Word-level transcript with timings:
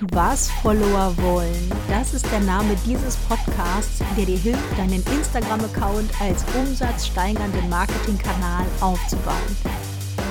Was 0.00 0.48
Follower 0.62 1.12
wollen, 1.16 1.72
das 1.88 2.14
ist 2.14 2.30
der 2.30 2.38
Name 2.38 2.76
dieses 2.86 3.16
Podcasts, 3.16 4.00
der 4.16 4.26
dir 4.26 4.38
hilft, 4.38 4.78
deinen 4.78 5.02
Instagram-Account 5.02 6.08
als 6.20 6.44
umsatzsteigernden 6.54 7.68
Marketingkanal 7.68 8.64
aufzubauen. 8.80 9.56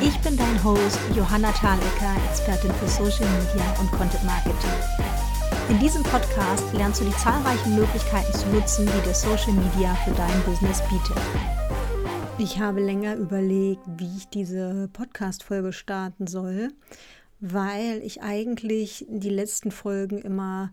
Ich 0.01 0.17
bin 0.19 0.37
dein 0.37 0.63
Host 0.63 0.97
Johanna 1.13 1.51
Thalecker, 1.51 2.15
Expertin 2.29 2.71
für 2.75 2.87
Social 2.87 3.27
Media 3.27 3.75
und 3.81 3.91
Content 3.91 4.23
Marketing. 4.23 4.69
In 5.67 5.79
diesem 5.79 6.03
Podcast 6.03 6.63
lernst 6.73 7.01
du 7.01 7.05
die 7.05 7.17
zahlreichen 7.17 7.75
Möglichkeiten 7.75 8.33
zu 8.33 8.47
nutzen, 8.47 8.85
die 8.85 9.01
dir 9.05 9.13
Social 9.13 9.51
Media 9.51 9.93
für 10.05 10.11
dein 10.11 10.41
Business 10.43 10.81
bietet. 10.83 11.21
Ich 12.37 12.57
habe 12.57 12.79
länger 12.79 13.15
überlegt, 13.15 13.81
wie 13.97 14.15
ich 14.15 14.29
diese 14.29 14.87
Podcast-Folge 14.93 15.73
starten 15.73 16.25
soll 16.25 16.71
weil 17.39 18.01
ich 18.03 18.21
eigentlich 18.21 19.05
die 19.09 19.29
letzten 19.29 19.71
Folgen 19.71 20.19
immer 20.19 20.71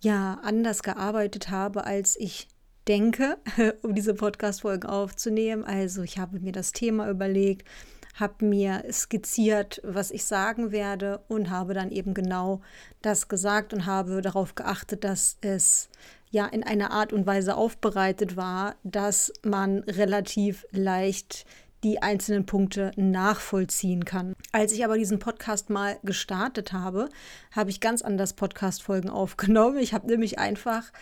ja 0.00 0.38
anders 0.42 0.82
gearbeitet 0.82 1.50
habe, 1.50 1.84
als 1.84 2.16
ich 2.18 2.48
denke, 2.86 3.38
um 3.82 3.94
diese 3.94 4.14
Podcast-Folgen 4.14 4.88
aufzunehmen. 4.88 5.64
Also 5.64 6.02
ich 6.02 6.18
habe 6.18 6.40
mir 6.40 6.52
das 6.52 6.72
Thema 6.72 7.08
überlegt, 7.10 7.68
habe 8.14 8.44
mir 8.44 8.84
skizziert, 8.90 9.80
was 9.84 10.10
ich 10.10 10.24
sagen 10.24 10.72
werde 10.72 11.20
und 11.28 11.50
habe 11.50 11.74
dann 11.74 11.90
eben 11.90 12.14
genau 12.14 12.60
das 13.02 13.28
gesagt 13.28 13.72
und 13.72 13.86
habe 13.86 14.22
darauf 14.22 14.54
geachtet, 14.54 15.04
dass 15.04 15.36
es 15.40 15.88
ja 16.30 16.46
in 16.46 16.62
einer 16.62 16.90
Art 16.90 17.12
und 17.12 17.26
Weise 17.26 17.56
aufbereitet 17.56 18.36
war, 18.36 18.76
dass 18.82 19.32
man 19.44 19.80
relativ 19.80 20.66
leicht 20.72 21.46
die 21.84 22.02
einzelnen 22.02 22.46
Punkte 22.46 22.90
nachvollziehen 22.96 24.04
kann. 24.04 24.34
Als 24.52 24.72
ich 24.72 24.84
aber 24.84 24.98
diesen 24.98 25.18
Podcast 25.18 25.70
mal 25.70 25.98
gestartet 26.02 26.72
habe, 26.72 27.08
habe 27.52 27.70
ich 27.70 27.80
ganz 27.80 28.02
anders 28.02 28.32
Podcast-Folgen 28.32 29.10
aufgenommen. 29.10 29.78
Ich 29.78 29.94
habe 29.94 30.06
nämlich 30.08 30.38
einfach 30.38 30.92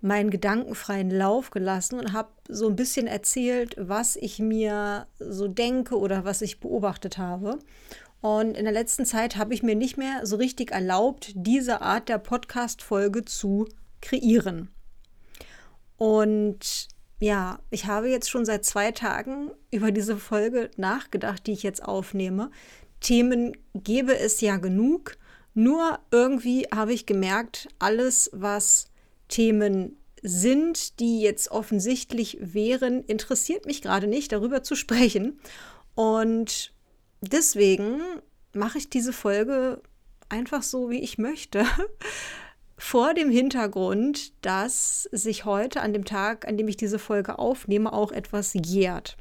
meinen 0.00 0.30
gedankenfreien 0.30 1.10
Lauf 1.10 1.50
gelassen 1.50 1.98
und 1.98 2.12
habe 2.12 2.30
so 2.48 2.68
ein 2.68 2.76
bisschen 2.76 3.06
erzählt, 3.06 3.76
was 3.78 4.16
ich 4.16 4.40
mir 4.40 5.06
so 5.20 5.46
denke 5.46 5.96
oder 5.96 6.24
was 6.24 6.42
ich 6.42 6.60
beobachtet 6.60 7.18
habe. 7.18 7.58
Und 8.20 8.56
in 8.56 8.64
der 8.64 8.72
letzten 8.72 9.04
Zeit 9.04 9.36
habe 9.36 9.54
ich 9.54 9.62
mir 9.62 9.74
nicht 9.74 9.96
mehr 9.96 10.26
so 10.26 10.36
richtig 10.36 10.70
erlaubt, 10.70 11.32
diese 11.34 11.80
Art 11.80 12.08
der 12.08 12.18
Podcast-Folge 12.18 13.24
zu 13.24 13.68
kreieren. 14.00 14.68
Und 15.96 16.88
ja, 17.22 17.60
ich 17.70 17.86
habe 17.86 18.08
jetzt 18.08 18.28
schon 18.28 18.44
seit 18.44 18.64
zwei 18.64 18.90
Tagen 18.90 19.52
über 19.70 19.92
diese 19.92 20.16
Folge 20.16 20.70
nachgedacht, 20.76 21.46
die 21.46 21.52
ich 21.52 21.62
jetzt 21.62 21.84
aufnehme. 21.84 22.50
Themen 23.00 23.56
gäbe 23.74 24.18
es 24.18 24.40
ja 24.40 24.56
genug, 24.56 25.16
nur 25.54 26.00
irgendwie 26.10 26.66
habe 26.74 26.92
ich 26.92 27.06
gemerkt, 27.06 27.68
alles, 27.78 28.28
was 28.32 28.88
Themen 29.28 29.96
sind, 30.20 30.98
die 30.98 31.20
jetzt 31.20 31.52
offensichtlich 31.52 32.38
wären, 32.40 33.04
interessiert 33.04 33.66
mich 33.66 33.82
gerade 33.82 34.08
nicht, 34.08 34.32
darüber 34.32 34.64
zu 34.64 34.74
sprechen. 34.74 35.38
Und 35.94 36.72
deswegen 37.20 38.00
mache 38.52 38.78
ich 38.78 38.90
diese 38.90 39.12
Folge 39.12 39.80
einfach 40.28 40.64
so, 40.64 40.90
wie 40.90 41.00
ich 41.00 41.18
möchte 41.18 41.66
vor 42.82 43.14
dem 43.14 43.30
Hintergrund, 43.30 44.32
dass 44.44 45.04
sich 45.12 45.44
heute 45.44 45.82
an 45.82 45.92
dem 45.92 46.04
Tag, 46.04 46.48
an 46.48 46.56
dem 46.56 46.66
ich 46.66 46.76
diese 46.76 46.98
Folge 46.98 47.38
aufnehme, 47.38 47.92
auch 47.92 48.10
etwas 48.10 48.54
jährt. 48.54 49.16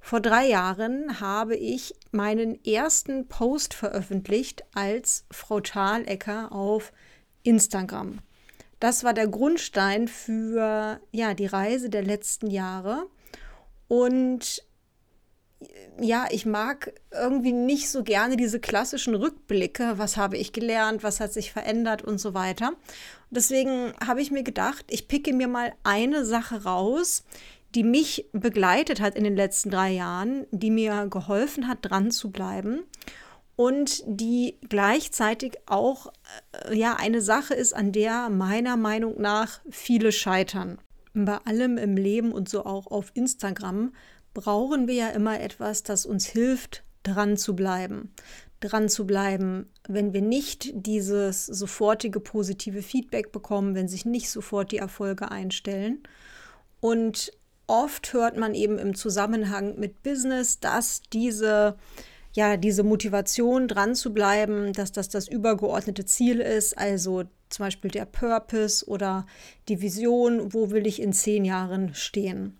Vor 0.00 0.20
drei 0.20 0.48
Jahren 0.48 1.20
habe 1.20 1.54
ich 1.54 1.94
meinen 2.12 2.64
ersten 2.64 3.28
Post 3.28 3.74
veröffentlicht 3.74 4.64
als 4.74 5.26
Frau 5.30 5.60
Thalecker 5.60 6.50
auf 6.50 6.94
Instagram. 7.42 8.20
Das 8.80 9.04
war 9.04 9.12
der 9.12 9.28
Grundstein 9.28 10.08
für 10.08 10.98
ja, 11.12 11.34
die 11.34 11.46
Reise 11.46 11.90
der 11.90 12.02
letzten 12.02 12.50
Jahre. 12.50 13.06
Und 13.86 14.64
ja, 16.00 16.26
ich 16.30 16.46
mag 16.46 16.92
irgendwie 17.10 17.52
nicht 17.52 17.90
so 17.90 18.02
gerne 18.02 18.36
diese 18.36 18.60
klassischen 18.60 19.14
Rückblicke, 19.14 19.94
was 19.96 20.16
habe 20.16 20.36
ich 20.36 20.52
gelernt, 20.52 21.02
was 21.02 21.20
hat 21.20 21.32
sich 21.32 21.52
verändert 21.52 22.02
und 22.02 22.18
so 22.18 22.34
weiter. 22.34 22.72
Deswegen 23.30 23.92
habe 24.04 24.20
ich 24.20 24.30
mir 24.30 24.42
gedacht, 24.42 24.84
ich 24.88 25.08
picke 25.08 25.32
mir 25.32 25.48
mal 25.48 25.72
eine 25.84 26.24
Sache 26.24 26.64
raus, 26.64 27.24
die 27.74 27.84
mich 27.84 28.26
begleitet 28.32 29.00
hat 29.00 29.14
in 29.14 29.24
den 29.24 29.36
letzten 29.36 29.70
drei 29.70 29.92
Jahren, 29.92 30.46
die 30.50 30.70
mir 30.70 31.06
geholfen 31.08 31.68
hat, 31.68 31.78
dran 31.82 32.10
zu 32.10 32.30
bleiben 32.30 32.84
und 33.56 34.02
die 34.06 34.58
gleichzeitig 34.68 35.58
auch 35.66 36.12
äh, 36.68 36.76
ja 36.76 36.96
eine 36.96 37.20
Sache 37.20 37.54
ist, 37.54 37.74
an 37.74 37.92
der 37.92 38.28
meiner 38.28 38.76
Meinung 38.76 39.20
nach 39.20 39.60
viele 39.70 40.12
scheitern. 40.12 40.78
Bei 41.14 41.38
allem 41.44 41.76
im 41.76 41.96
Leben 41.96 42.32
und 42.32 42.48
so 42.48 42.64
auch 42.64 42.86
auf 42.86 43.10
Instagram 43.14 43.92
brauchen 44.34 44.88
wir 44.88 44.94
ja 44.94 45.08
immer 45.10 45.40
etwas, 45.40 45.82
das 45.82 46.06
uns 46.06 46.26
hilft, 46.26 46.84
dran 47.02 47.36
zu 47.36 47.54
bleiben. 47.54 48.12
Dran 48.60 48.88
zu 48.88 49.06
bleiben, 49.06 49.70
wenn 49.88 50.12
wir 50.12 50.22
nicht 50.22 50.70
dieses 50.74 51.46
sofortige 51.46 52.20
positive 52.20 52.82
Feedback 52.82 53.32
bekommen, 53.32 53.74
wenn 53.74 53.88
sich 53.88 54.04
nicht 54.04 54.30
sofort 54.30 54.70
die 54.70 54.78
Erfolge 54.78 55.30
einstellen. 55.30 56.02
Und 56.80 57.32
oft 57.66 58.12
hört 58.12 58.36
man 58.36 58.54
eben 58.54 58.78
im 58.78 58.94
Zusammenhang 58.94 59.78
mit 59.78 60.02
Business, 60.02 60.60
dass 60.60 61.02
diese 61.12 61.76
ja, 62.34 62.56
diese 62.56 62.82
Motivation 62.82 63.68
dran 63.68 63.94
zu 63.94 64.14
bleiben, 64.14 64.72
dass 64.72 64.90
das 64.90 65.08
das 65.08 65.28
übergeordnete 65.28 66.06
Ziel 66.06 66.40
ist, 66.40 66.76
also 66.78 67.24
zum 67.50 67.66
Beispiel 67.66 67.90
der 67.90 68.06
Purpose 68.06 68.86
oder 68.86 69.26
die 69.68 69.82
Vision, 69.82 70.54
wo 70.54 70.70
will 70.70 70.86
ich 70.86 71.02
in 71.02 71.12
zehn 71.12 71.44
Jahren 71.44 71.94
stehen. 71.94 72.58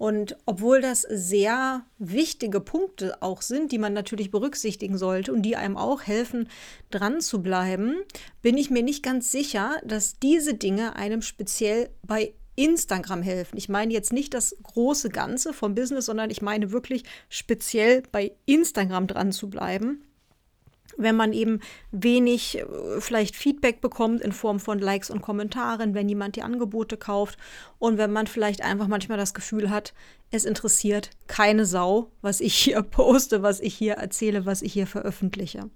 Und 0.00 0.38
obwohl 0.46 0.80
das 0.80 1.02
sehr 1.02 1.84
wichtige 1.98 2.62
Punkte 2.62 3.20
auch 3.20 3.42
sind, 3.42 3.70
die 3.70 3.76
man 3.76 3.92
natürlich 3.92 4.30
berücksichtigen 4.30 4.96
sollte 4.96 5.30
und 5.30 5.42
die 5.42 5.56
einem 5.56 5.76
auch 5.76 6.04
helfen, 6.04 6.48
dran 6.88 7.20
zu 7.20 7.42
bleiben, 7.42 7.96
bin 8.40 8.56
ich 8.56 8.70
mir 8.70 8.82
nicht 8.82 9.02
ganz 9.02 9.30
sicher, 9.30 9.76
dass 9.84 10.18
diese 10.18 10.54
Dinge 10.54 10.96
einem 10.96 11.20
speziell 11.20 11.90
bei 12.02 12.32
Instagram 12.56 13.20
helfen. 13.20 13.58
Ich 13.58 13.68
meine 13.68 13.92
jetzt 13.92 14.10
nicht 14.10 14.32
das 14.32 14.56
große 14.62 15.10
Ganze 15.10 15.52
vom 15.52 15.74
Business, 15.74 16.06
sondern 16.06 16.30
ich 16.30 16.40
meine 16.40 16.72
wirklich 16.72 17.04
speziell 17.28 18.02
bei 18.10 18.32
Instagram 18.46 19.06
dran 19.06 19.32
zu 19.32 19.50
bleiben 19.50 20.02
wenn 21.02 21.16
man 21.16 21.32
eben 21.32 21.60
wenig 21.90 22.58
äh, 22.58 23.00
vielleicht 23.00 23.36
Feedback 23.36 23.80
bekommt 23.80 24.20
in 24.20 24.32
Form 24.32 24.60
von 24.60 24.78
Likes 24.78 25.10
und 25.10 25.22
Kommentaren, 25.22 25.94
wenn 25.94 26.08
jemand 26.08 26.36
die 26.36 26.42
Angebote 26.42 26.96
kauft 26.96 27.38
und 27.78 27.98
wenn 27.98 28.12
man 28.12 28.26
vielleicht 28.26 28.62
einfach 28.62 28.88
manchmal 28.88 29.18
das 29.18 29.34
Gefühl 29.34 29.70
hat, 29.70 29.92
es 30.30 30.44
interessiert 30.44 31.10
keine 31.26 31.66
Sau, 31.66 32.10
was 32.22 32.40
ich 32.40 32.54
hier 32.54 32.82
poste, 32.82 33.42
was 33.42 33.60
ich 33.60 33.74
hier 33.74 33.94
erzähle, 33.94 34.46
was 34.46 34.62
ich 34.62 34.72
hier 34.72 34.86
veröffentliche. 34.86 35.70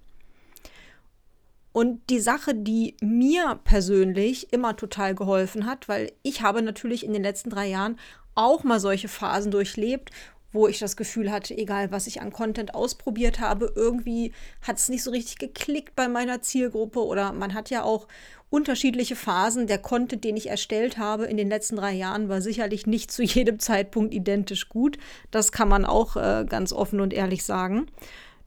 Und 1.72 2.08
die 2.08 2.20
Sache, 2.20 2.54
die 2.54 2.96
mir 3.00 3.58
persönlich 3.64 4.52
immer 4.52 4.76
total 4.76 5.16
geholfen 5.16 5.66
hat, 5.66 5.88
weil 5.88 6.12
ich 6.22 6.40
habe 6.40 6.62
natürlich 6.62 7.04
in 7.04 7.12
den 7.12 7.24
letzten 7.24 7.50
drei 7.50 7.66
Jahren 7.66 7.98
auch 8.36 8.62
mal 8.62 8.78
solche 8.78 9.08
Phasen 9.08 9.50
durchlebt, 9.50 10.10
wo 10.54 10.68
ich 10.68 10.78
das 10.78 10.96
Gefühl 10.96 11.30
hatte, 11.30 11.56
egal 11.58 11.90
was 11.90 12.06
ich 12.06 12.22
an 12.22 12.32
Content 12.32 12.74
ausprobiert 12.74 13.40
habe, 13.40 13.72
irgendwie 13.74 14.32
hat 14.62 14.78
es 14.78 14.88
nicht 14.88 15.02
so 15.02 15.10
richtig 15.10 15.38
geklickt 15.38 15.96
bei 15.96 16.08
meiner 16.08 16.40
Zielgruppe 16.40 17.04
oder 17.04 17.32
man 17.32 17.52
hat 17.54 17.70
ja 17.70 17.82
auch 17.82 18.06
unterschiedliche 18.50 19.16
Phasen. 19.16 19.66
Der 19.66 19.78
Content, 19.78 20.22
den 20.22 20.36
ich 20.36 20.48
erstellt 20.48 20.96
habe 20.96 21.24
in 21.24 21.36
den 21.36 21.48
letzten 21.48 21.76
drei 21.76 21.92
Jahren, 21.92 22.28
war 22.28 22.40
sicherlich 22.40 22.86
nicht 22.86 23.10
zu 23.10 23.22
jedem 23.24 23.58
Zeitpunkt 23.58 24.14
identisch 24.14 24.68
gut. 24.68 24.96
Das 25.32 25.50
kann 25.50 25.68
man 25.68 25.84
auch 25.84 26.16
äh, 26.16 26.46
ganz 26.48 26.72
offen 26.72 27.00
und 27.00 27.12
ehrlich 27.12 27.44
sagen. 27.44 27.88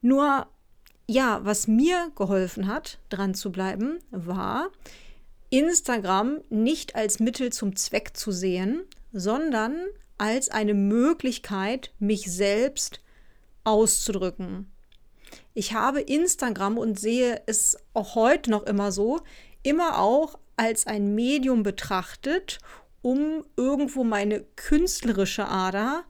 Nur, 0.02 0.48
ja, 1.08 1.42
was 1.44 1.68
mir 1.68 2.12
geholfen 2.16 2.68
hat, 2.68 3.00
dran 3.10 3.36
zu 3.36 3.52
bleiben, 3.52 4.00
war, 4.12 4.70
Instagram 5.50 6.40
nicht 6.50 6.96
als 6.96 7.20
Mittel 7.20 7.52
zum 7.52 7.76
Zweck 7.76 8.16
zu 8.16 8.32
sehen, 8.32 8.84
sondern 9.12 9.76
als 10.18 10.50
eine 10.50 10.74
Möglichkeit, 10.74 11.92
mich 12.00 12.32
selbst 12.32 13.02
auszudrücken. 13.64 14.72
Ich 15.54 15.74
habe 15.74 16.02
Instagram 16.02 16.78
und 16.78 17.00
sehe 17.00 17.42
es 17.46 17.78
auch 17.94 18.16
heute 18.16 18.50
noch 18.50 18.64
immer 18.64 18.92
so, 18.92 19.22
immer 19.64 20.00
auch 20.00 20.40
als 20.56 20.88
ein 20.88 21.14
Medium 21.16 21.64
betrachtet, 21.64 22.60
um 23.02 23.44
irgendwo 23.56 24.04
meine 24.04 24.42
künstlerische 24.56 25.48
Ader 25.48 26.04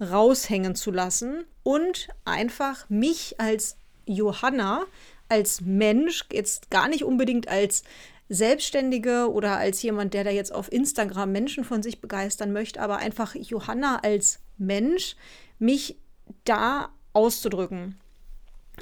raushängen 0.00 0.74
zu 0.74 0.90
lassen 0.90 1.44
und 1.62 2.08
einfach 2.24 2.88
mich 2.88 3.40
als 3.40 3.76
Johanna, 4.06 4.84
als 5.28 5.60
Mensch, 5.60 6.24
jetzt 6.32 6.70
gar 6.70 6.88
nicht 6.88 7.04
unbedingt 7.04 7.48
als 7.48 7.84
Selbstständige 8.28 9.30
oder 9.30 9.58
als 9.58 9.82
jemand, 9.82 10.14
der 10.14 10.24
da 10.24 10.30
jetzt 10.30 10.52
auf 10.52 10.72
Instagram 10.72 11.32
Menschen 11.32 11.64
von 11.64 11.82
sich 11.82 12.00
begeistern 12.00 12.52
möchte, 12.52 12.80
aber 12.80 12.96
einfach 12.96 13.34
Johanna 13.34 13.98
als 14.02 14.40
Mensch, 14.56 15.16
mich 15.58 15.98
da 16.44 16.90
auszudrücken. 17.12 17.98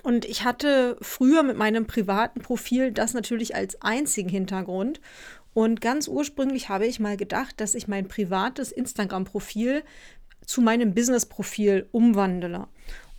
Und 0.02 0.24
ich 0.24 0.44
hatte 0.44 0.96
früher 1.02 1.42
mit 1.42 1.56
meinem 1.56 1.86
privaten 1.86 2.40
Profil 2.40 2.92
das 2.92 3.14
natürlich 3.14 3.54
als 3.54 3.80
einzigen 3.82 4.28
Hintergrund. 4.28 5.00
Und 5.54 5.80
ganz 5.80 6.08
ursprünglich 6.08 6.68
habe 6.68 6.86
ich 6.86 6.98
mal 6.98 7.16
gedacht, 7.16 7.60
dass 7.60 7.74
ich 7.74 7.88
mein 7.88 8.08
privates 8.08 8.72
Instagram-Profil 8.72 9.82
zu 10.46 10.62
meinem 10.62 10.94
Business-Profil 10.94 11.88
umwandle. 11.92 12.68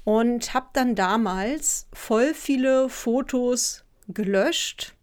Und 0.03 0.53
habe 0.53 0.67
dann 0.73 0.95
damals 0.95 1.87
voll 1.93 2.33
viele 2.33 2.89
Fotos 2.89 3.85
gelöscht, 4.07 4.93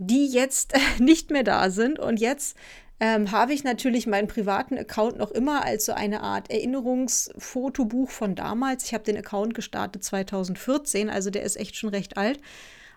die 0.00 0.26
jetzt 0.26 0.72
nicht 0.98 1.30
mehr 1.30 1.44
da 1.44 1.70
sind. 1.70 1.98
Und 1.98 2.18
jetzt 2.18 2.56
ähm, 2.98 3.30
habe 3.30 3.52
ich 3.52 3.62
natürlich 3.62 4.06
meinen 4.06 4.28
privaten 4.28 4.76
Account 4.76 5.18
noch 5.18 5.30
immer 5.30 5.64
als 5.64 5.86
so 5.86 5.92
eine 5.92 6.22
Art 6.22 6.50
Erinnerungsfotobuch 6.50 8.10
von 8.10 8.34
damals. 8.34 8.84
Ich 8.84 8.94
habe 8.94 9.04
den 9.04 9.16
Account 9.16 9.54
gestartet 9.54 10.02
2014, 10.02 11.08
also 11.08 11.30
der 11.30 11.42
ist 11.42 11.56
echt 11.56 11.76
schon 11.76 11.90
recht 11.90 12.16
alt. 12.16 12.40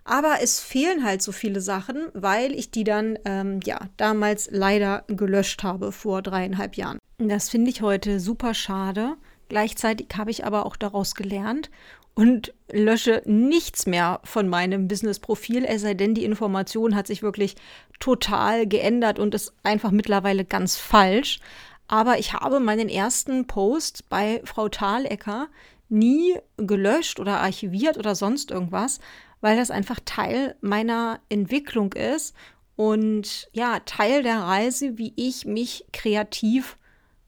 Aber 0.06 0.40
es 0.42 0.60
fehlen 0.60 1.06
halt 1.06 1.22
so 1.22 1.32
viele 1.32 1.62
Sachen, 1.62 2.08
weil 2.14 2.54
ich 2.54 2.72
die 2.72 2.84
dann 2.84 3.18
ähm, 3.24 3.62
ja 3.64 3.80
damals 3.96 4.50
leider 4.52 5.06
gelöscht 5.08 5.64
habe 5.64 5.94
vor 5.94 6.22
dreieinhalb 6.22 6.76
Jahren. 6.76 7.00
Das 7.20 7.50
finde 7.50 7.72
ich 7.72 7.82
heute 7.82 8.20
super 8.20 8.54
schade. 8.54 9.16
Gleichzeitig 9.48 10.08
habe 10.18 10.32
ich 10.32 10.46
aber 10.46 10.66
auch 10.66 10.76
daraus 10.76 11.16
gelernt 11.16 11.70
und 12.16 12.54
lösche 12.72 13.22
nichts 13.26 13.86
mehr 13.86 14.20
von 14.24 14.48
meinem 14.48 14.88
Business-Profil, 14.88 15.66
es 15.66 15.82
sei 15.82 15.94
denn, 15.94 16.14
die 16.14 16.26
Information 16.26 16.96
hat 16.96 17.08
sich 17.08 17.24
wirklich 17.24 17.56
total 18.00 18.68
geändert 18.68 19.20
und 19.20 19.34
ist 19.34 19.54
einfach 19.64 19.92
mittlerweile 19.92 20.46
ganz 20.46 20.78
falsch. 20.78 21.40
Aber 21.88 22.20
ich 22.20 22.34
habe 22.34 22.60
meinen 22.60 22.90
ersten 22.90 23.48
Post 23.48 24.10
bei 24.10 24.42
Frau 24.46 24.70
Thalecker 24.70 25.48
nie 25.90 26.36
gelöscht 26.58 27.20
oder 27.20 27.40
archiviert 27.42 27.98
oder 27.98 28.16
sonst 28.16 28.52
irgendwas, 28.52 29.00
weil 29.42 29.58
das 29.58 29.72
einfach 29.72 30.00
Teil 30.06 30.56
meiner 30.62 31.20
Entwicklung 31.30 31.94
ist 31.94 32.36
und 32.76 33.50
ja, 33.54 33.80
Teil 33.80 34.24
der 34.24 34.40
Reise, 34.40 34.98
wie 34.98 35.14
ich 35.16 35.46
mich 35.46 35.86
kreativ 35.94 36.78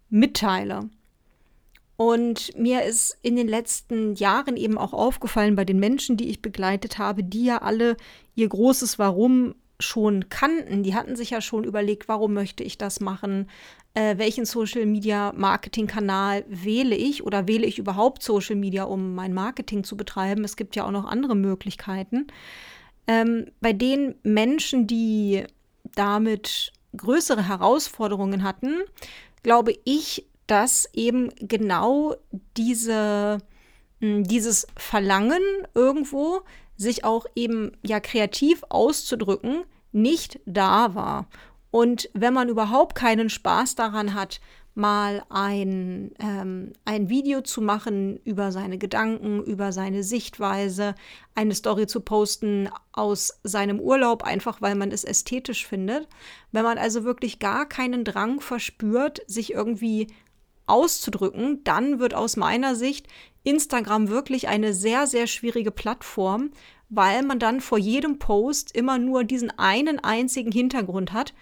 mitteile. 0.09 0.89
Und 1.97 2.57
mir 2.57 2.83
ist 2.83 3.17
in 3.21 3.35
den 3.35 3.47
letzten 3.47 4.15
Jahren 4.15 4.57
eben 4.57 4.77
auch 4.77 4.93
aufgefallen 4.93 5.55
bei 5.55 5.63
den 5.63 5.79
Menschen, 5.79 6.17
die 6.17 6.29
ich 6.29 6.41
begleitet 6.41 6.97
habe, 6.97 7.23
die 7.23 7.45
ja 7.45 7.59
alle 7.59 7.95
ihr 8.35 8.49
großes 8.49 8.99
Warum 8.99 9.55
schon 9.79 10.29
kannten. 10.29 10.83
Die 10.83 10.95
hatten 10.95 11.15
sich 11.15 11.29
ja 11.29 11.41
schon 11.41 11.63
überlegt, 11.63 12.07
warum 12.07 12.33
möchte 12.33 12.63
ich 12.63 12.77
das 12.77 12.99
machen? 12.99 13.49
Äh, 13.93 14.17
welchen 14.17 14.45
Social 14.45 14.85
Media 14.85 15.33
Marketing 15.35 15.87
Kanal 15.87 16.43
wähle 16.47 16.95
ich 16.95 17.23
oder 17.23 17.47
wähle 17.47 17.65
ich 17.65 17.79
überhaupt 17.79 18.23
Social 18.23 18.55
Media, 18.55 18.83
um 18.83 19.15
mein 19.15 19.33
Marketing 19.33 19.83
zu 19.83 19.95
betreiben? 19.95 20.43
Es 20.43 20.57
gibt 20.57 20.75
ja 20.75 20.85
auch 20.85 20.91
noch 20.91 21.05
andere 21.05 21.35
Möglichkeiten. 21.35 22.27
Ähm, 23.07 23.47
bei 23.61 23.73
den 23.73 24.15
Menschen, 24.23 24.87
die 24.87 25.45
damit 25.95 26.73
größere 26.97 27.47
Herausforderungen 27.47 28.43
hatten, 28.43 28.79
glaube 29.43 29.73
ich, 29.83 30.25
dass 30.47 30.89
eben 30.93 31.29
genau 31.39 32.15
diese, 32.57 33.39
hm, 33.99 34.23
dieses 34.23 34.67
Verlangen 34.75 35.41
irgendwo, 35.73 36.41
sich 36.77 37.03
auch 37.03 37.25
eben 37.35 37.71
ja 37.83 37.99
kreativ 37.99 38.63
auszudrücken, 38.69 39.63
nicht 39.91 40.39
da 40.45 40.93
war. 40.93 41.27
Und 41.71 42.09
wenn 42.13 42.33
man 42.33 42.49
überhaupt 42.49 42.95
keinen 42.95 43.29
Spaß 43.29 43.75
daran 43.75 44.13
hat, 44.13 44.39
mal 44.75 45.23
ein, 45.29 46.11
ähm, 46.19 46.73
ein 46.83 47.09
Video 47.09 47.41
zu 47.41 47.61
machen 47.61 48.19
über 48.25 48.51
seine 48.51 48.77
Gedanken, 48.77 49.41
über 49.41 49.71
seine 49.71 50.03
Sichtweise, 50.03 50.95
eine 51.33 51.55
Story 51.55 51.87
zu 51.87 52.01
posten 52.01 52.69
aus 52.91 53.39
seinem 53.43 53.79
Urlaub, 53.79 54.23
einfach 54.23 54.61
weil 54.61 54.75
man 54.75 54.91
es 54.91 55.05
ästhetisch 55.05 55.65
findet. 55.65 56.09
Wenn 56.51 56.63
man 56.63 56.77
also 56.77 57.05
wirklich 57.05 57.39
gar 57.39 57.67
keinen 57.67 58.03
Drang 58.03 58.41
verspürt, 58.41 59.21
sich 59.27 59.53
irgendwie 59.53 60.07
auszudrücken, 60.67 61.63
dann 61.63 61.99
wird 61.99 62.13
aus 62.13 62.37
meiner 62.37 62.75
Sicht 62.75 63.07
Instagram 63.43 64.09
wirklich 64.09 64.47
eine 64.47 64.73
sehr, 64.73 65.07
sehr 65.07 65.27
schwierige 65.27 65.71
Plattform, 65.71 66.51
weil 66.89 67.23
man 67.23 67.39
dann 67.39 67.61
vor 67.61 67.77
jedem 67.77 68.19
Post 68.19 68.75
immer 68.75 68.97
nur 68.97 69.23
diesen 69.23 69.57
einen 69.57 69.99
einzigen 69.99 70.51
Hintergrund 70.51 71.13
hat. 71.13 71.33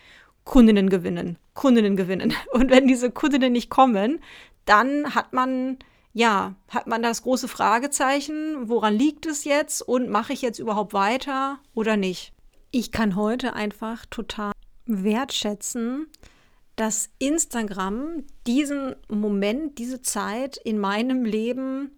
Kundinnen 0.44 0.90
gewinnen, 0.90 1.38
Kundinnen 1.54 1.96
gewinnen. 1.96 2.34
Und 2.52 2.70
wenn 2.70 2.88
diese 2.88 3.12
Kundinnen 3.12 3.54
nicht 3.54 3.70
kommen, 3.70 4.20
dann 4.66 5.16
hat 5.16 5.34
man, 5.34 5.78
ja, 6.14 6.56
hat 6.70 6.88
man 6.88 7.02
das 7.02 7.24
große 7.24 7.48
Fragezeichen, 7.48 8.68
woran 8.70 8.94
liegt 8.94 9.26
es 9.26 9.46
jetzt 9.46 9.82
und 9.82 10.10
mache 10.10 10.34
ich 10.34 10.42
jetzt 10.42 10.60
überhaupt 10.60 10.94
weiter 10.94 11.60
oder 11.74 11.98
nicht? 11.98 12.34
Ich 12.72 12.92
kann 12.92 13.16
heute 13.16 13.54
einfach 13.54 14.06
total 14.06 14.52
wertschätzen, 14.86 16.08
dass 16.76 17.10
Instagram 17.20 18.24
diesen 18.48 18.96
Moment, 19.08 19.78
diese 19.78 20.02
Zeit 20.02 20.58
in 20.58 20.80
meinem 20.80 21.26
Leben 21.26 21.92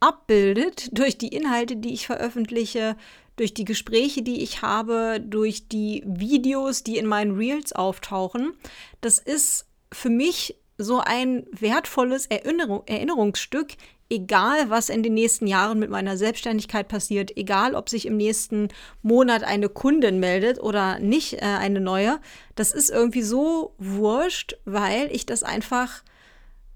abbildet 0.00 0.88
durch 0.92 1.18
die 1.18 1.28
Inhalte, 1.28 1.76
die 1.76 1.92
ich 1.92 2.06
veröffentliche, 2.06 2.96
durch 3.36 3.54
die 3.54 3.64
Gespräche, 3.64 4.22
die 4.22 4.42
ich 4.42 4.62
habe, 4.62 5.20
durch 5.20 5.68
die 5.68 6.02
Videos, 6.06 6.82
die 6.82 6.98
in 6.98 7.06
meinen 7.06 7.36
Reels 7.36 7.72
auftauchen. 7.72 8.52
Das 9.00 9.18
ist 9.18 9.66
für 9.92 10.10
mich 10.10 10.56
so 10.76 11.00
ein 11.00 11.46
wertvolles 11.52 12.26
Erinnerung, 12.26 12.82
Erinnerungsstück, 12.86 13.74
egal 14.10 14.70
was 14.70 14.88
in 14.88 15.02
den 15.02 15.14
nächsten 15.14 15.46
Jahren 15.46 15.78
mit 15.78 15.90
meiner 15.90 16.16
Selbstständigkeit 16.16 16.88
passiert, 16.88 17.36
egal 17.36 17.74
ob 17.74 17.88
sich 17.88 18.06
im 18.06 18.16
nächsten 18.16 18.68
Monat 19.02 19.44
eine 19.44 19.68
Kundin 19.68 20.18
meldet 20.18 20.60
oder 20.60 20.98
nicht 20.98 21.34
äh, 21.34 21.44
eine 21.44 21.80
neue, 21.80 22.18
das 22.54 22.72
ist 22.72 22.90
irgendwie 22.90 23.22
so 23.22 23.74
wurscht, 23.78 24.56
weil 24.64 25.10
ich 25.12 25.26
das 25.26 25.42
einfach 25.42 26.02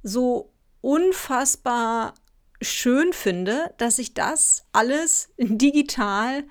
so 0.03 0.53
unfassbar 0.81 2.15
schön 2.61 3.13
finde, 3.13 3.73
dass 3.79 3.99
ich 3.99 4.15
das 4.15 4.65
alles 4.73 5.31
digital 5.39 6.45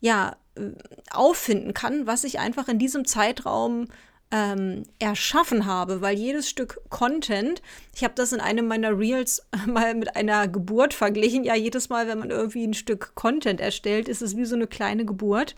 ja 0.00 0.36
äh, 0.56 0.72
auffinden 1.10 1.72
kann, 1.72 2.06
was 2.06 2.24
ich 2.24 2.38
einfach 2.38 2.68
in 2.68 2.78
diesem 2.78 3.04
Zeitraum 3.04 3.86
ähm, 4.30 4.82
erschaffen 4.98 5.66
habe, 5.66 6.00
weil 6.00 6.16
jedes 6.16 6.48
Stück 6.48 6.80
Content, 6.88 7.62
ich 7.94 8.02
habe 8.02 8.14
das 8.14 8.32
in 8.32 8.40
einem 8.40 8.66
meiner 8.66 8.98
Reels 8.98 9.46
mal 9.66 9.94
mit 9.94 10.16
einer 10.16 10.48
Geburt 10.48 10.94
verglichen. 10.94 11.44
Ja, 11.44 11.54
jedes 11.54 11.88
Mal, 11.88 12.08
wenn 12.08 12.18
man 12.18 12.30
irgendwie 12.30 12.66
ein 12.66 12.74
Stück 12.74 13.14
Content 13.14 13.60
erstellt, 13.60 14.08
ist 14.08 14.22
es 14.22 14.36
wie 14.36 14.44
so 14.44 14.56
eine 14.56 14.66
kleine 14.66 15.04
Geburt. 15.04 15.54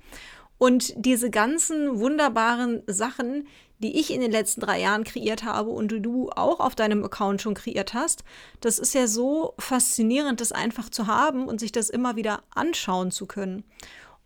Und 0.58 0.92
diese 0.96 1.30
ganzen 1.30 2.00
wunderbaren 2.00 2.82
Sachen, 2.88 3.46
die 3.78 3.98
ich 3.98 4.12
in 4.12 4.20
den 4.20 4.32
letzten 4.32 4.60
drei 4.60 4.80
Jahren 4.80 5.04
kreiert 5.04 5.44
habe 5.44 5.70
und 5.70 5.88
du 5.88 6.30
auch 6.30 6.58
auf 6.58 6.74
deinem 6.74 7.04
Account 7.04 7.40
schon 7.40 7.54
kreiert 7.54 7.94
hast, 7.94 8.24
das 8.60 8.80
ist 8.80 8.92
ja 8.92 9.06
so 9.06 9.54
faszinierend, 9.58 10.40
das 10.40 10.50
einfach 10.50 10.88
zu 10.88 11.06
haben 11.06 11.46
und 11.46 11.60
sich 11.60 11.70
das 11.70 11.88
immer 11.90 12.16
wieder 12.16 12.42
anschauen 12.50 13.12
zu 13.12 13.26
können. 13.26 13.62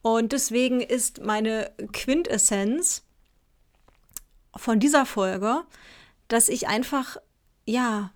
Und 0.01 0.33
deswegen 0.33 0.81
ist 0.81 1.23
meine 1.23 1.71
Quintessenz, 1.93 3.05
von 4.57 4.81
dieser 4.81 5.07
Folge, 5.07 5.63
dass 6.29 6.49
ich 6.49 6.69
einfach, 6.69 7.17
ja, 7.67 8.13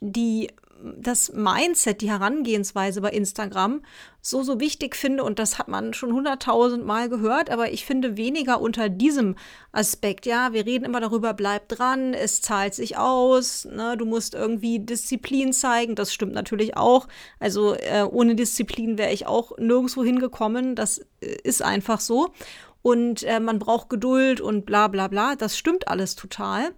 die, 0.00 0.48
das 0.96 1.32
Mindset, 1.32 2.00
die 2.02 2.10
Herangehensweise 2.10 3.00
bei 3.00 3.10
Instagram 3.10 3.82
so, 4.20 4.42
so 4.42 4.60
wichtig 4.60 4.94
finde. 4.94 5.24
Und 5.24 5.38
das 5.38 5.58
hat 5.58 5.68
man 5.68 5.92
schon 5.92 6.12
hunderttausend 6.12 6.86
Mal 6.86 7.08
gehört, 7.08 7.50
aber 7.50 7.72
ich 7.72 7.84
finde 7.84 8.16
weniger 8.16 8.60
unter 8.60 8.88
diesem 8.88 9.34
Aspekt. 9.72 10.26
Ja, 10.26 10.52
wir 10.52 10.66
reden 10.66 10.84
immer 10.84 11.00
darüber, 11.00 11.34
bleib 11.34 11.68
dran, 11.68 12.14
es 12.14 12.42
zahlt 12.42 12.74
sich 12.74 12.96
aus, 12.96 13.64
ne, 13.64 13.96
du 13.96 14.04
musst 14.04 14.34
irgendwie 14.34 14.78
Disziplin 14.78 15.52
zeigen. 15.52 15.94
Das 15.94 16.12
stimmt 16.12 16.34
natürlich 16.34 16.76
auch. 16.76 17.08
Also 17.40 17.74
äh, 17.74 18.06
ohne 18.08 18.34
Disziplin 18.36 18.98
wäre 18.98 19.12
ich 19.12 19.26
auch 19.26 19.56
nirgendwo 19.58 20.04
hingekommen. 20.04 20.76
Das 20.76 20.98
äh, 21.20 21.36
ist 21.42 21.62
einfach 21.62 22.00
so 22.00 22.32
und 22.88 23.22
äh, 23.24 23.38
man 23.38 23.58
braucht 23.58 23.90
Geduld 23.90 24.40
und 24.40 24.64
bla 24.64 24.88
bla 24.88 25.08
bla. 25.08 25.36
Das 25.36 25.58
stimmt 25.58 25.88
alles 25.88 26.16
total. 26.16 26.70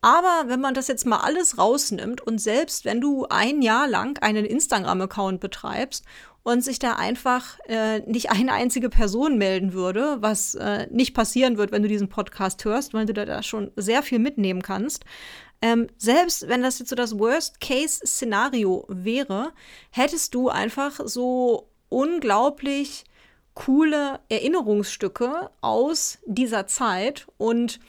Aber 0.00 0.44
wenn 0.46 0.60
man 0.60 0.74
das 0.74 0.86
jetzt 0.86 1.06
mal 1.06 1.18
alles 1.18 1.58
rausnimmt 1.58 2.20
und 2.20 2.38
selbst 2.40 2.84
wenn 2.84 3.00
du 3.00 3.26
ein 3.30 3.62
Jahr 3.62 3.88
lang 3.88 4.22
einen 4.22 4.44
Instagram-Account 4.44 5.40
betreibst 5.40 6.04
und 6.44 6.62
sich 6.62 6.78
da 6.78 6.92
einfach 6.92 7.58
äh, 7.66 7.98
nicht 8.08 8.30
eine 8.30 8.52
einzige 8.52 8.88
Person 8.88 9.38
melden 9.38 9.72
würde, 9.72 10.18
was 10.20 10.54
äh, 10.54 10.86
nicht 10.92 11.14
passieren 11.14 11.58
wird, 11.58 11.72
wenn 11.72 11.82
du 11.82 11.88
diesen 11.88 12.08
Podcast 12.08 12.64
hörst, 12.64 12.94
weil 12.94 13.06
du 13.06 13.14
da 13.14 13.42
schon 13.42 13.72
sehr 13.74 14.04
viel 14.04 14.20
mitnehmen 14.20 14.62
kannst. 14.62 15.04
Ähm, 15.62 15.88
selbst 15.98 16.46
wenn 16.46 16.62
das 16.62 16.78
jetzt 16.78 16.90
so 16.90 16.94
das 16.94 17.18
Worst-Case-Szenario 17.18 18.84
wäre, 18.86 19.52
hättest 19.90 20.32
du 20.32 20.48
einfach 20.48 21.00
so 21.04 21.70
unglaublich 21.88 23.04
coole 23.56 24.20
Erinnerungsstücke 24.28 25.50
aus 25.60 26.18
dieser 26.24 26.68
Zeit 26.68 27.26
und 27.36 27.80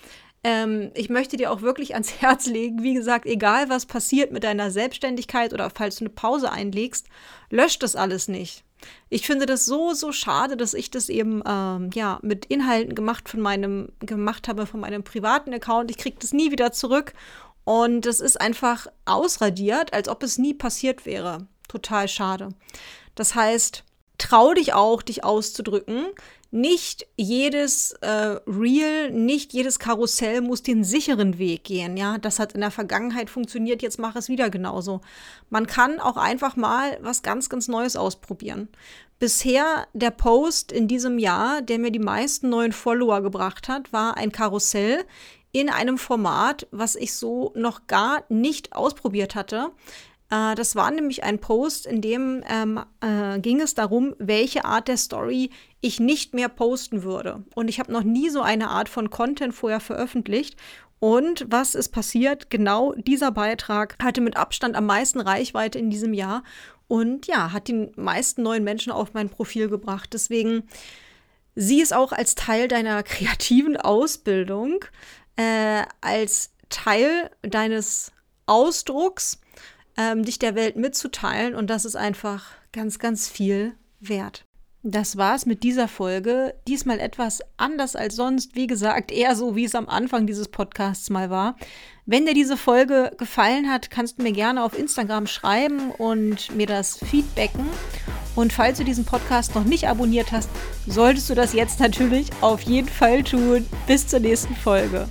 Ähm, 0.44 0.92
ich 0.94 1.10
möchte 1.10 1.36
dir 1.36 1.52
auch 1.52 1.62
wirklich 1.62 1.94
ans 1.96 2.14
Herz 2.22 2.46
legen, 2.46 2.84
wie 2.84 2.94
gesagt, 2.94 3.26
egal 3.26 3.70
was 3.70 3.88
passiert 3.88 4.32
mit 4.32 4.44
deiner 4.44 4.72
Selbstständigkeit 4.72 5.52
oder 5.52 5.70
falls 5.72 5.98
du 5.98 6.06
eine 6.06 6.14
Pause 6.14 6.52
einlegst, 6.52 7.08
lösch 7.50 7.80
das 7.80 7.96
alles 7.96 8.28
nicht. 8.28 8.64
Ich 9.10 9.26
finde 9.26 9.48
das 9.48 9.66
so, 9.66 9.94
so 9.94 10.12
schade, 10.12 10.56
dass 10.56 10.76
ich 10.76 10.92
das 10.92 11.10
eben 11.10 11.42
ähm, 11.46 11.90
ja, 11.94 12.20
mit 12.22 12.46
Inhalten 12.46 12.96
gemacht, 12.96 13.28
von 13.28 13.42
meinem, 13.42 13.92
gemacht 14.00 14.48
habe 14.48 14.68
von 14.68 14.80
meinem 14.80 15.04
privaten 15.04 15.54
Account. 15.54 15.90
Ich 15.92 15.98
kriege 15.98 16.18
das 16.22 16.34
nie 16.34 16.52
wieder 16.52 16.72
zurück 16.72 17.14
und 17.64 18.06
es 18.06 18.20
ist 18.20 18.40
einfach 18.40 18.88
ausradiert, 19.06 19.92
als 19.94 20.08
ob 20.08 20.24
es 20.24 20.38
nie 20.38 20.54
passiert 20.54 21.06
wäre. 21.06 21.48
Total 21.68 22.08
schade. 22.08 22.50
Das 23.16 23.36
heißt, 23.36 23.84
trau 24.18 24.54
dich 24.54 24.74
auch, 24.74 25.02
dich 25.02 25.24
auszudrücken. 25.24 26.08
Nicht 26.50 27.08
jedes 27.18 27.92
äh, 28.02 28.40
Reel, 28.48 29.12
nicht 29.12 29.52
jedes 29.52 29.80
Karussell 29.80 30.40
muss 30.40 30.64
den 30.64 30.86
sicheren 30.86 31.38
Weg 31.40 31.66
gehen. 31.66 31.98
Ja, 31.98 32.18
das 32.18 32.40
hat 32.40 32.54
in 32.54 32.62
der 32.62 32.72
Vergangenheit 32.72 33.30
funktioniert, 33.30 33.82
jetzt 33.82 34.00
mach 34.00 34.16
es 34.16 34.30
wieder 34.30 34.50
genauso. 34.50 35.02
Man 35.50 35.68
kann 35.68 36.00
auch 36.00 36.16
einfach 36.16 36.56
mal 36.56 36.98
was 37.02 37.22
ganz, 37.22 37.50
ganz 37.50 37.68
Neues 37.68 37.98
ausprobieren. 37.98 38.70
Bisher 39.20 39.88
der 39.94 40.12
Post 40.12 40.72
in 40.72 40.88
diesem 40.88 41.20
Jahr, 41.20 41.62
der 41.62 41.80
mir 41.80 41.92
die 41.92 42.00
meisten 42.00 42.50
neuen 42.50 42.72
Follower 42.72 43.22
gebracht 43.22 43.68
hat, 43.68 43.92
war 43.92 44.16
ein 44.16 44.32
Karussell 44.32 45.04
in 45.52 45.70
einem 45.70 45.98
Format, 45.98 46.68
was 46.72 46.96
ich 46.96 47.14
so 47.14 47.52
noch 47.56 47.88
gar 47.88 48.24
nicht 48.30 48.74
ausprobiert 48.74 49.36
hatte. 49.36 49.72
Äh, 50.30 50.56
das 50.56 50.76
war 50.76 50.92
nämlich 50.92 51.24
ein 51.24 51.40
Post, 51.40 51.86
in 51.86 52.02
dem 52.02 52.44
ähm, 52.50 52.80
äh, 53.02 53.40
ging 53.40 53.62
es 53.62 53.74
darum, 53.74 54.16
welche 54.20 54.66
Art 54.66 54.88
der 54.88 54.98
Story 54.98 55.50
ich 55.82 56.00
nicht 56.00 56.34
mehr 56.34 56.50
posten 56.50 57.04
würde. 57.04 57.44
Und 57.56 57.70
ich 57.70 57.80
habe 57.80 57.92
noch 57.92 58.04
nie 58.04 58.30
so 58.30 58.42
eine 58.42 58.70
Art 58.70 58.90
von 58.90 59.10
Content 59.10 59.54
vorher 59.54 59.80
veröffentlicht. 59.80 60.58
Und 61.00 61.46
was 61.50 61.76
ist 61.76 61.90
passiert? 61.90 62.50
Genau 62.50 62.94
dieser 62.94 63.32
Beitrag 63.32 63.96
hatte 64.02 64.22
mit 64.22 64.36
Abstand 64.36 64.76
am 64.76 64.88
meisten 64.88 65.20
Reichweite 65.20 65.78
in 65.78 65.92
diesem 65.92 66.14
Jahr 66.14 66.44
und 66.88 67.28
ja, 67.28 67.52
hat 67.52 67.68
die 67.68 67.92
meisten 67.96 68.44
neuen 68.44 68.64
Menschen 68.64 68.92
auf 68.92 69.14
mein 69.14 69.30
Profil 69.30 69.70
gebracht. 69.70 70.10
Deswegen 70.14 70.64
sieh 71.56 71.82
es 71.82 71.92
auch 71.92 72.12
als 72.12 72.36
Teil 72.36 72.68
deiner 72.68 73.04
kreativen 73.04 73.78
Ausbildung, 73.78 74.86
äh, 75.36 75.84
als 76.02 76.52
Teil 76.70 77.30
deines 77.44 78.12
Ausdrucks 78.48 79.40
ähm, 79.98 80.24
dich 80.24 80.40
der 80.40 80.56
Welt 80.56 80.76
mitzuteilen. 80.76 81.56
Und 81.56 81.70
das 81.70 81.86
ist 81.86 81.96
einfach 81.96 82.46
ganz, 82.72 83.00
ganz 83.00 83.28
viel 83.28 83.74
wert. 84.00 84.46
Das 84.84 85.18
war's 85.18 85.46
mit 85.46 85.64
dieser 85.64 85.88
Folge. 85.88 86.54
Diesmal 86.68 87.00
etwas 87.00 87.42
anders 87.58 87.96
als 87.96 88.16
sonst. 88.16 88.56
Wie 88.56 88.68
gesagt, 88.68 89.12
eher 89.12 89.36
so, 89.36 89.56
wie 89.56 89.66
es 89.66 89.76
am 89.76 89.90
Anfang 89.90 90.28
dieses 90.28 90.48
Podcasts 90.48 91.10
mal 91.10 91.30
war. 91.30 91.58
Wenn 92.06 92.26
dir 92.26 92.34
diese 92.34 92.56
Folge 92.56 93.12
gefallen 93.18 93.70
hat, 93.70 93.90
kannst 93.90 94.18
du 94.18 94.24
mir 94.24 94.32
gerne 94.32 94.64
auf 94.64 94.78
Instagram 94.78 95.28
schreiben 95.28 95.92
und 95.92 96.56
mir 96.56 96.68
das 96.68 97.00
feedbacken. 97.00 97.66
Und 98.36 98.54
falls 98.54 98.78
du 98.78 98.86
diesen 98.86 99.04
Podcast 99.04 99.56
noch 99.56 99.66
nicht 99.66 99.90
abonniert 99.90 100.32
hast, 100.32 100.50
solltest 100.86 101.30
du 101.30 101.36
das 101.36 101.54
jetzt 101.54 101.80
natürlich 101.80 102.30
auf 102.40 102.62
jeden 102.62 102.88
Fall 102.88 103.24
tun. 103.24 103.66
Bis 103.88 104.08
zur 104.08 104.20
nächsten 104.20 104.56
Folge. 104.56 105.10